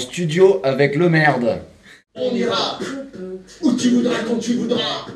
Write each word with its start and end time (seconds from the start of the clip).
studio 0.00 0.60
avec 0.64 0.96
le 0.96 1.08
merde. 1.08 1.60
On 2.14 2.34
ira 2.34 2.78
où 3.62 3.72
tu 3.74 3.90
voudras 3.90 4.22
quand 4.26 4.38
tu 4.38 4.54
voudras. 4.54 5.06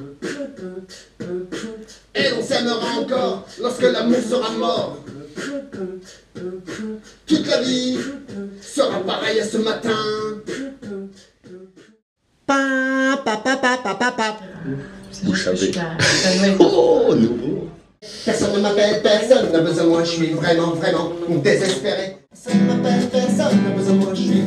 Et 2.15 2.27
on 2.39 2.43
s'aimera 2.43 3.01
encore 3.01 3.47
lorsque 3.61 3.83
l'amour 3.83 4.19
sera 4.29 4.51
mort. 4.53 4.99
Toute 7.27 7.47
la 7.49 7.61
vie 7.63 7.99
sera 8.63 9.01
pareille 9.01 9.41
à 9.41 9.45
ce 9.45 9.57
matin. 9.59 9.97
Pa, 12.47 13.19
pa, 13.25 13.37
pa, 13.39 13.57
pa, 13.57 13.79
pa, 13.83 13.95
pa, 13.95 14.13
pa. 14.13 14.37
À 15.47 15.53
bée. 15.53 16.57
Oh, 16.61 17.15
nouveau. 17.17 17.69
Personne 18.25 18.57
ne 18.57 18.61
m'appelle, 18.61 19.01
personne 19.03 19.51
n'a 19.51 19.61
besoin 19.61 19.85
de 19.85 19.89
moi, 19.89 20.05
je 20.05 20.11
suis 20.11 20.31
vraiment, 20.33 20.73
vraiment 20.73 21.11
désespéré. 21.43 22.19
Personne 22.31 22.61
ne 22.61 22.73
m'appelle, 22.73 23.09
personne 23.11 23.65
n'a 23.65 23.71
besoin 23.71 23.95
de 23.95 23.99
moi, 23.99 24.13
je 24.15 24.21
suis 24.21 24.43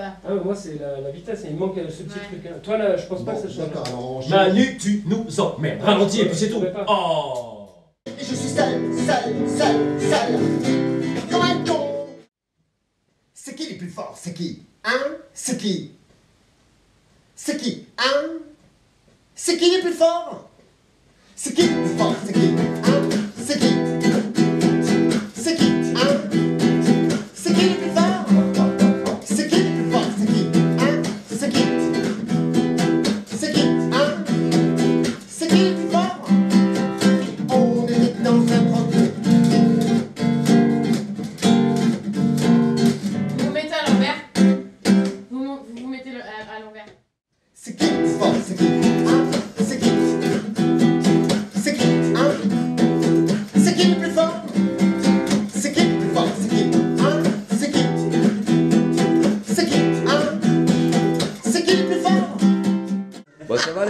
pas 0.00 0.16
Ah, 0.26 0.34
ouais, 0.34 0.40
moi, 0.44 0.54
c'est 0.54 0.78
la, 0.80 1.00
la 1.00 1.10
vitesse, 1.10 1.40
il 1.48 1.56
manque 1.56 1.76
euh, 1.78 1.88
ce 1.90 2.02
petit 2.04 2.18
Ouais. 2.18 2.24
truc. 2.26 2.46
hein. 2.46 2.58
Toi, 2.62 2.78
là, 2.78 2.96
je 2.96 3.06
pense 3.06 3.24
pas 3.24 3.32
Bon, 3.32 3.40
que 3.42 3.48
ça 3.48 3.54
change. 3.54 3.68
d'accord, 3.72 4.22
Manu, 4.30 4.78
tu 4.78 5.02
nous 5.06 5.40
emmerdes. 5.40 5.82
Ralentis 5.82 6.20
et 6.22 6.26
puis 6.26 6.36
c'est 6.36 6.50
tout. 6.50 6.60
Pas. 6.60 6.86
Oh 6.88 7.68
Et 8.06 8.10
je 8.24 8.34
suis 8.34 8.48
seul, 8.48 8.80
seul, 8.94 9.34
seul, 9.48 10.00
seul. 10.00 10.40
Comme 11.30 11.42
un 11.42 11.64
con. 11.64 11.86
C'est 13.34 13.54
qui 13.54 13.68
les 13.70 13.76
plus 13.76 13.88
forts 13.88 14.16
C'est 14.18 14.34
qui? 14.34 14.62
Hein? 14.84 15.16
C'est 15.34 15.56
qui? 15.58 15.92
C'est 17.34 17.56
qui? 17.56 17.86
Hein? 17.98 18.38
C'est 19.34 19.56
qui 19.56 19.70
les 19.70 19.80
plus 19.80 19.92
forts 19.94 20.48
C'est 21.34 21.54
qui 21.54 21.62
les 21.62 21.68
plus 21.68 21.96
forts 21.96 22.14
C'est 22.26 22.32
qui? 22.32 22.48
Hein? 22.48 23.08
C'est 23.38 23.58
qui? 23.58 23.79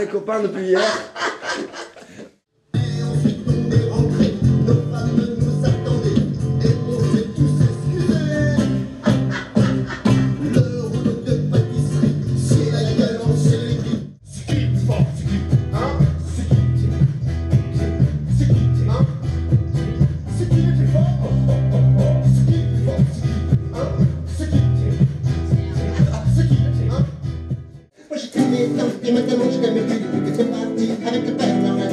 Copains 0.07 0.41
depuis 0.43 0.67
hier 0.67 0.81
et 28.63 29.13
maintenant 29.13 29.45
je 29.51 29.59
t'aime 29.59 29.75
plus 29.75 29.99
depuis 29.99 30.31
que 30.31 30.37
t'es 30.37 30.45
parti 30.45 30.91
avec 31.07 31.27
le 31.27 31.33
Père 31.33 31.57
Noël. 31.57 31.93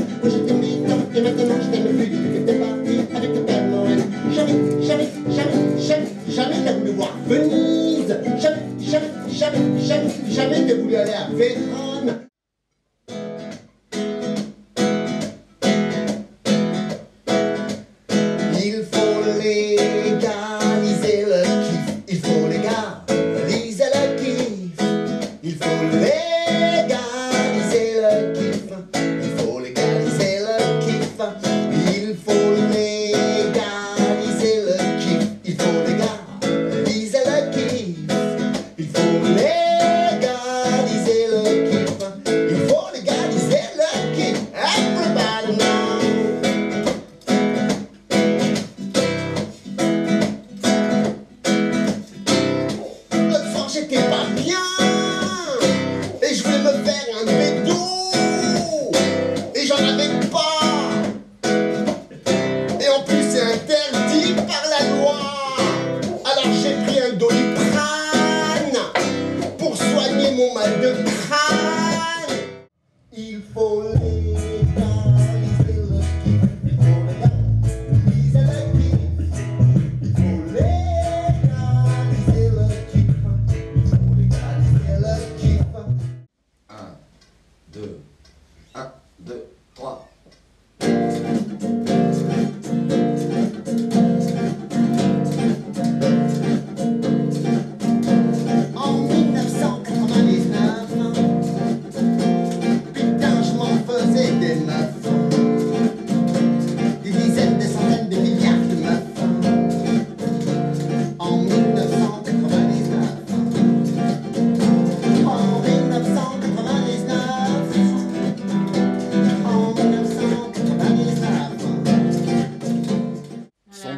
Et 1.15 1.21
maintenant 1.21 1.55
je 1.61 1.67
t'aime 1.71 1.87
plus 1.87 2.07
depuis 2.07 2.33
que 2.33 2.39
t'es 2.45 2.53
parti 2.55 2.93
avec 3.15 3.35
le 3.35 3.41
Père 3.41 3.67
Noël. 3.67 3.99
Jamais, 4.35 4.53
jamais, 4.81 5.07
jamais, 5.29 5.79
jamais, 5.79 6.07
jamais 6.29 6.55
t'as 6.65 6.73
voulu 6.73 6.91
voir 6.91 7.15
Venise. 7.27 8.15
Jamais, 8.39 8.63
jamais, 8.81 9.07
jamais, 9.31 9.57
jamais, 9.81 10.09
jamais 10.29 10.67
t'as 10.67 10.75
voulu 10.75 10.95
aller 10.95 11.11
à 11.11 11.29
Vérone. 11.33 11.96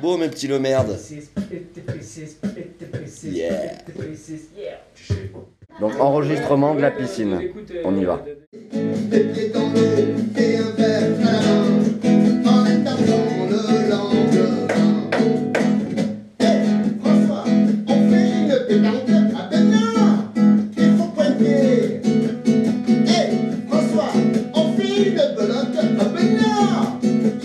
beau, 0.09 0.17
mes 0.17 0.29
petits 0.29 0.47
le 0.47 0.59
merde. 0.59 0.97
Yeah. 3.23 3.83
Donc 5.79 5.99
enregistrement 5.99 6.73
de 6.73 6.81
la 6.81 6.91
piscine. 6.91 7.39
On 7.83 7.95
y 7.95 8.05
va. 8.05 8.25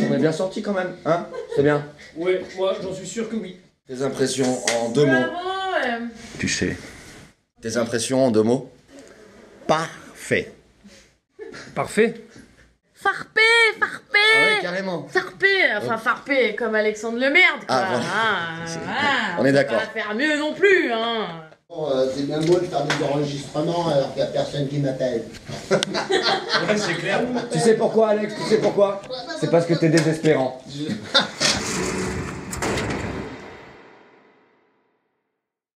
On 0.01 0.15
est 0.15 0.19
bien 0.19 0.33
sorti 0.33 0.63
quand 0.63 0.73
même, 0.73 0.93
hein? 1.05 1.27
C'est 1.55 1.63
bien. 1.63 1.85
Ouais, 2.17 2.43
moi, 2.57 2.75
j'en 2.83 2.93
suis 2.95 3.07
sûr 3.07 3.29
que 3.29 3.37
oui. 3.37 3.59
Tes 3.87 4.03
impressions 4.03 4.59
en 4.81 4.89
deux 4.91 5.07
mots. 5.07 5.13
Euh, 5.13 5.99
Tu 6.39 6.49
sais. 6.49 6.77
Tes 7.61 7.77
impressions 7.77 8.25
en 8.27 8.31
deux 8.31 8.43
mots 8.43 8.71
Parfait 9.67 10.53
Parfait. 11.75 12.15
Farpé, 12.95 13.41
farpé 13.79 14.19
Ah 14.37 14.41
ouais, 14.41 14.63
carrément. 14.63 15.07
Farpé, 15.09 15.47
enfin 15.77 15.99
farpé, 15.99 16.55
comme 16.55 16.75
Alexandre 16.75 17.19
le 17.19 17.31
merde, 17.31 17.61
quoi. 17.67 17.77
Ah, 17.77 17.87
voilà. 17.91 18.67
C'est- 18.67 18.79
voilà, 18.79 19.39
on 19.39 19.45
est 19.45 19.49
peut 19.49 19.55
d'accord. 19.55 19.79
pas 19.81 19.87
faire 19.87 20.15
mieux 20.15 20.39
non 20.39 20.55
plus, 20.55 20.91
hein. 20.91 21.27
Bon, 21.69 21.91
euh, 21.91 22.07
c'est 22.15 22.23
bien 22.27 22.41
beau 22.41 22.59
de 22.59 22.65
faire 22.67 22.85
des 22.85 23.05
enregistrements 23.05 23.89
alors 23.89 24.13
qu'il 24.15 24.23
n'y 24.23 24.29
a 24.29 24.33
personne 24.33 24.69
qui 24.69 24.79
m'appelle. 24.79 25.25
Ouais, 25.71 25.79
c'est 26.77 26.95
clair. 26.95 27.23
Tu 27.53 27.59
sais 27.59 27.75
pourquoi, 27.75 28.11
Alex? 28.11 28.35
Tu 28.35 28.49
sais 28.49 28.59
pourquoi? 28.59 29.03
C'est 29.41 29.51
parce 29.51 29.67
que 29.67 29.75
t'es 29.75 29.89
désespérant. 29.89 30.63